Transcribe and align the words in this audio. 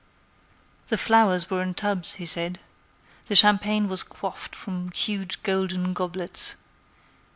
The 0.87 0.97
flowers 0.97 1.47
were 1.51 1.61
in 1.61 1.75
tubs, 1.75 2.13
he 2.15 2.25
said. 2.25 2.59
The 3.27 3.35
champagne 3.35 3.87
was 3.87 4.01
quaffed 4.01 4.55
from 4.55 4.89
huge 4.93 5.43
golden 5.43 5.93
goblets. 5.93 6.55